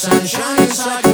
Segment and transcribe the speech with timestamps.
[0.00, 1.09] sunshine inside.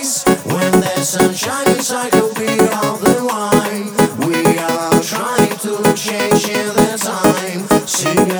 [0.00, 3.02] When the sunshine inside the beat of
[4.26, 8.39] we are trying to change in the time.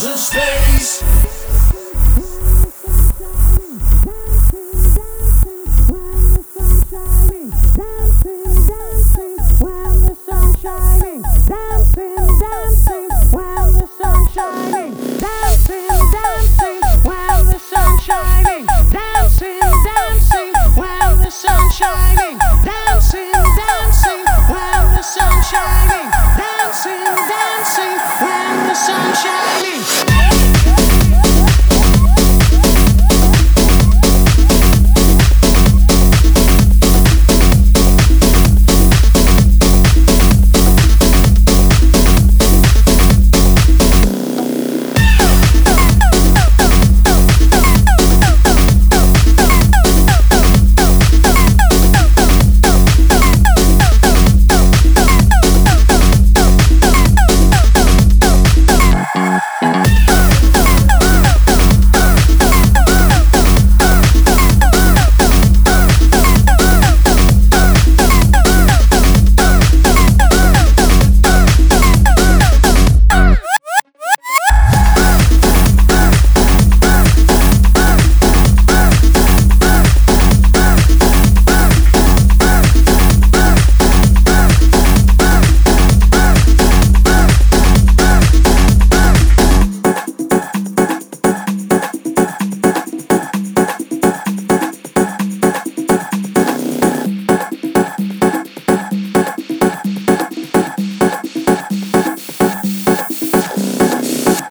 [0.00, 1.27] And space.